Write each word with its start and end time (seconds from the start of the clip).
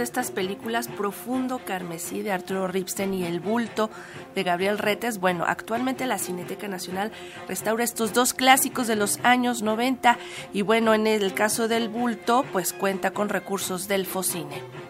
estas 0.00 0.32
películas 0.32 0.88
Profundo 0.88 1.60
Carmesí 1.64 2.22
de 2.22 2.32
Arturo 2.32 2.66
Ripstein 2.66 3.14
y 3.14 3.24
El 3.24 3.38
Bulto 3.38 3.88
de 4.34 4.42
Gabriel 4.42 4.78
Retes. 4.78 5.20
Bueno, 5.20 5.44
actualmente 5.46 6.06
la 6.06 6.18
Cineteca 6.18 6.66
Nacional 6.66 7.12
restaura 7.46 7.84
estos 7.84 8.12
dos 8.12 8.34
clásicos 8.34 8.88
de 8.88 8.96
los 8.96 9.20
años 9.22 9.62
90 9.62 10.18
y 10.52 10.62
bueno, 10.62 10.92
en 10.92 11.06
el 11.06 11.34
caso 11.34 11.68
del 11.68 11.88
Bulto, 11.88 12.44
pues 12.52 12.72
cuenta 12.72 13.12
con 13.12 13.28
recursos 13.28 13.86
del 13.86 14.06
Focine. 14.06 14.89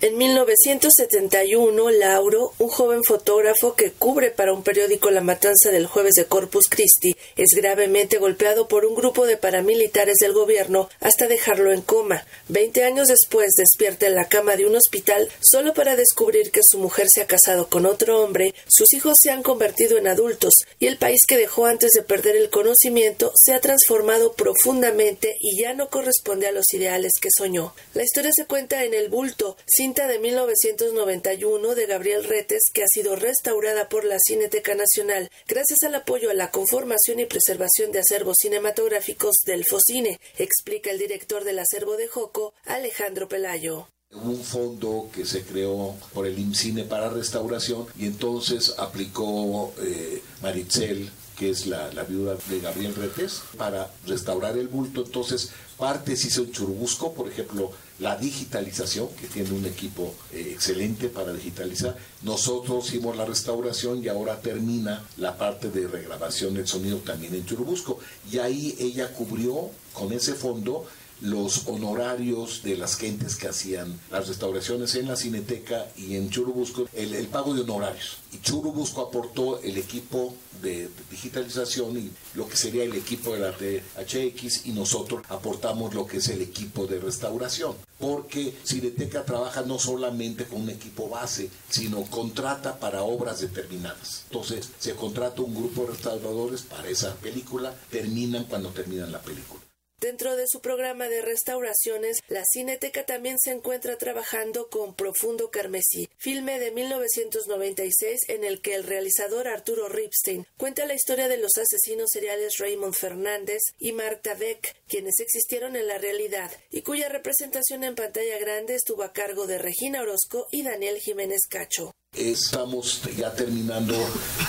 En 0.00 0.16
1971, 0.16 1.90
Lauro, 1.90 2.52
un 2.58 2.68
joven 2.68 3.02
fotógrafo 3.02 3.74
que 3.74 3.90
cubre 3.90 4.30
para 4.30 4.52
un 4.52 4.62
periódico 4.62 5.10
la 5.10 5.22
matanza 5.22 5.72
del 5.72 5.88
jueves 5.88 6.14
de 6.14 6.26
Corpus 6.26 6.66
Christi, 6.70 7.16
es 7.36 7.48
gravemente 7.56 8.18
golpeado 8.18 8.68
por 8.68 8.86
un 8.86 8.94
grupo 8.94 9.26
de 9.26 9.36
paramilitares 9.36 10.14
del 10.20 10.34
gobierno 10.34 10.88
hasta 11.00 11.26
dejarlo 11.26 11.72
en 11.72 11.82
coma. 11.82 12.24
Veinte 12.46 12.84
años 12.84 13.08
después 13.08 13.50
despierta 13.56 14.06
en 14.06 14.14
la 14.14 14.28
cama 14.28 14.54
de 14.54 14.66
un 14.66 14.76
hospital 14.76 15.28
solo 15.40 15.74
para 15.74 15.96
descubrir 15.96 16.52
que 16.52 16.60
su 16.62 16.78
mujer 16.78 17.08
se 17.12 17.22
ha 17.22 17.26
casado 17.26 17.68
con 17.68 17.84
otro 17.84 18.22
hombre, 18.22 18.54
sus 18.68 18.92
hijos 18.92 19.16
se 19.20 19.32
han 19.32 19.42
convertido 19.42 19.98
en 19.98 20.06
adultos 20.06 20.54
y 20.78 20.86
el 20.86 20.98
país 20.98 21.22
que 21.26 21.36
dejó 21.36 21.66
antes 21.66 21.90
de 21.90 22.02
perder 22.02 22.36
el 22.36 22.50
conocimiento 22.50 23.32
se 23.34 23.52
ha 23.52 23.60
transformado 23.60 24.34
profundamente 24.34 25.36
y 25.40 25.60
ya 25.60 25.74
no 25.74 25.90
corresponde 25.90 26.46
a 26.46 26.52
los 26.52 26.72
ideales 26.72 27.14
que 27.20 27.30
soñó. 27.36 27.74
La 27.94 28.04
historia 28.04 28.30
se 28.32 28.46
cuenta 28.46 28.84
en 28.84 28.94
El 28.94 29.08
Bulto, 29.08 29.56
sin 29.66 29.87
de 29.94 30.18
1991 30.18 31.74
de 31.74 31.86
Gabriel 31.86 32.24
Retes 32.24 32.64
que 32.74 32.82
ha 32.82 32.86
sido 32.92 33.16
restaurada 33.16 33.88
por 33.88 34.04
la 34.04 34.18
Cineteca 34.18 34.74
Nacional 34.74 35.30
gracias 35.46 35.78
al 35.82 35.94
apoyo 35.94 36.30
a 36.30 36.34
la 36.34 36.50
conformación 36.50 37.20
y 37.20 37.24
preservación 37.24 37.90
de 37.90 38.00
acervos 38.00 38.36
cinematográficos 38.38 39.36
del 39.46 39.64
Focine, 39.64 40.20
explica 40.36 40.90
el 40.90 40.98
director 40.98 41.42
del 41.42 41.58
acervo 41.58 41.96
de 41.96 42.06
Joco, 42.06 42.52
Alejandro 42.66 43.28
Pelayo. 43.28 43.88
Un 44.12 44.44
fondo 44.44 45.08
que 45.10 45.24
se 45.24 45.42
creó 45.42 45.94
por 46.12 46.26
el 46.26 46.38
IMCINE 46.38 46.84
para 46.84 47.08
restauración 47.08 47.86
y 47.98 48.04
entonces 48.04 48.74
aplicó 48.76 49.72
eh, 49.80 50.22
Maritzel, 50.42 51.10
que 51.38 51.50
es 51.50 51.66
la, 51.66 51.88
viuda 52.08 52.36
de 52.48 52.60
Gabriel 52.60 52.94
Retes, 52.94 53.42
para 53.56 53.90
restaurar 54.06 54.58
el 54.58 54.68
bulto. 54.68 55.04
Entonces, 55.04 55.50
parte 55.76 56.16
se 56.16 56.28
hizo 56.28 56.42
en 56.42 56.52
Churubusco, 56.52 57.14
por 57.14 57.28
ejemplo, 57.28 57.70
la 58.00 58.16
digitalización, 58.16 59.08
que 59.20 59.28
tiene 59.28 59.52
un 59.52 59.64
equipo 59.64 60.14
eh, 60.32 60.50
excelente 60.52 61.08
para 61.08 61.32
digitalizar. 61.32 61.96
Nosotros 62.22 62.88
hicimos 62.88 63.16
la 63.16 63.24
restauración 63.24 64.02
y 64.02 64.08
ahora 64.08 64.40
termina 64.40 65.04
la 65.16 65.38
parte 65.38 65.70
de 65.70 65.86
regrabación 65.86 66.54
del 66.54 66.66
sonido 66.66 66.98
también 66.98 67.34
en 67.34 67.46
Churubusco. 67.46 68.00
Y 68.30 68.38
ahí 68.38 68.76
ella 68.80 69.12
cubrió 69.12 69.70
con 69.92 70.12
ese 70.12 70.34
fondo 70.34 70.86
los 71.20 71.66
honorarios 71.66 72.62
de 72.62 72.76
las 72.76 72.96
gentes 72.96 73.36
que 73.36 73.48
hacían 73.48 73.98
las 74.10 74.28
restauraciones 74.28 74.94
en 74.94 75.08
la 75.08 75.16
Cineteca 75.16 75.86
y 75.96 76.16
en 76.16 76.30
Churubusco, 76.30 76.88
el, 76.92 77.26
pago 77.28 77.54
de 77.54 77.62
honorarios. 77.62 78.18
Y 78.32 78.40
Churubusco 78.40 79.02
aportó 79.02 79.60
el 79.62 79.78
equipo 79.78 80.34
de, 80.62 80.88
digitalización 81.10 81.98
y 81.98 82.10
lo 82.34 82.48
que 82.48 82.56
sería 82.56 82.84
el 82.84 82.94
equipo 82.94 83.32
de 83.32 83.40
la 83.40 83.52
THX 83.52 84.66
y 84.66 84.72
nosotros 84.72 85.22
aportamos 85.28 85.94
lo 85.94 86.06
que 86.06 86.18
es 86.18 86.28
el 86.28 86.42
equipo 86.42 86.86
de 86.86 87.00
restauración. 87.00 87.74
Porque 87.98 88.54
Cineteca 88.64 89.24
trabaja 89.24 89.62
no 89.62 89.78
solamente 89.78 90.44
con 90.44 90.62
un 90.62 90.70
equipo 90.70 91.08
base, 91.08 91.50
sino 91.68 92.02
contrata 92.04 92.78
para 92.78 93.02
obras 93.02 93.40
determinadas. 93.40 94.22
Entonces 94.30 94.68
se 94.78 94.94
contrata 94.94 95.42
un 95.42 95.54
grupo 95.54 95.82
de 95.82 95.92
restauradores 95.92 96.62
para 96.62 96.88
esa 96.88 97.14
película, 97.16 97.74
terminan 97.90 98.44
cuando 98.44 98.70
terminan 98.70 99.10
la 99.10 99.20
película. 99.20 99.67
Dentro 100.00 100.36
de 100.36 100.46
su 100.46 100.60
programa 100.60 101.08
de 101.08 101.22
restauraciones, 101.22 102.20
la 102.28 102.44
Cineteca 102.44 103.04
también 103.04 103.36
se 103.36 103.50
encuentra 103.50 103.98
trabajando 103.98 104.68
con 104.68 104.94
Profundo 104.94 105.50
Carmesí, 105.50 106.08
filme 106.18 106.60
de 106.60 106.70
1996 106.70 108.28
en 108.28 108.44
el 108.44 108.60
que 108.60 108.76
el 108.76 108.84
realizador 108.84 109.48
Arturo 109.48 109.88
Ripstein 109.88 110.46
cuenta 110.56 110.86
la 110.86 110.94
historia 110.94 111.26
de 111.26 111.38
los 111.38 111.50
asesinos 111.58 112.10
seriales 112.12 112.58
Raymond 112.58 112.94
Fernández 112.94 113.60
y 113.80 113.90
Marta 113.90 114.34
Beck, 114.34 114.76
quienes 114.86 115.18
existieron 115.18 115.74
en 115.74 115.88
la 115.88 115.98
realidad 115.98 116.52
y 116.70 116.82
cuya 116.82 117.08
representación 117.08 117.82
en 117.82 117.96
pantalla 117.96 118.38
grande 118.38 118.76
estuvo 118.76 119.02
a 119.02 119.12
cargo 119.12 119.48
de 119.48 119.58
Regina 119.58 120.02
Orozco 120.02 120.46
y 120.52 120.62
Daniel 120.62 120.98
Jiménez 120.98 121.40
Cacho. 121.50 121.92
Estamos 122.16 123.02
ya 123.16 123.32
terminando 123.32 123.94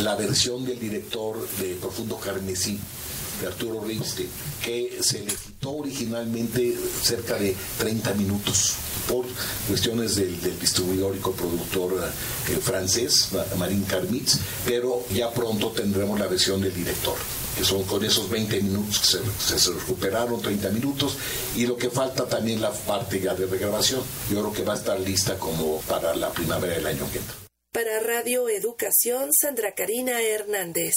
la 0.00 0.16
versión 0.16 0.64
del 0.64 0.78
director 0.78 1.48
de 1.58 1.74
Profundo 1.76 2.18
Carmesí 2.18 2.78
de 3.40 3.46
Arturo 3.46 3.82
Ripstein, 3.82 4.28
que 4.62 4.98
se 5.00 5.20
le 5.20 5.32
quitó 5.32 5.70
originalmente 5.76 6.76
cerca 7.02 7.36
de 7.36 7.56
30 7.78 8.14
minutos 8.14 8.74
por 9.08 9.24
cuestiones 9.68 10.16
del, 10.16 10.38
distribuidor 10.60 11.16
y 11.16 11.20
coproductor 11.20 11.92
eh, 12.48 12.56
francés, 12.60 13.30
Marín 13.56 13.84
Carmitz, 13.84 14.38
pero 14.66 15.04
ya 15.10 15.32
pronto 15.32 15.68
tendremos 15.68 16.18
la 16.18 16.26
versión 16.26 16.60
del 16.60 16.74
director 16.74 17.16
que 17.56 17.64
son 17.64 17.84
con 17.84 18.04
esos 18.04 18.28
20 18.28 18.60
minutos 18.62 19.18
que 19.50 19.58
se, 19.58 19.72
recuperaron, 19.72 20.40
30 20.40 20.70
minutos, 20.70 21.16
y 21.56 21.66
lo 21.66 21.76
que 21.76 21.90
falta 21.90 22.26
también 22.26 22.60
la 22.60 22.72
parte 22.72 23.20
ya 23.20 23.34
de 23.34 23.46
regrabación. 23.46 24.02
Yo 24.30 24.40
creo 24.40 24.52
que 24.52 24.62
va 24.62 24.74
a 24.74 24.76
estar 24.76 24.98
lista 25.00 25.38
como 25.38 25.80
para 25.82 26.14
la 26.14 26.30
primavera 26.30 26.74
del 26.74 26.86
año 26.86 27.10
que 27.12 27.18
entra. 27.18 27.34
Para 27.72 28.00
Radio 28.00 28.48
Educación, 28.48 29.30
Sandra 29.32 29.74
Karina 29.74 30.22
Hernández. 30.22 30.94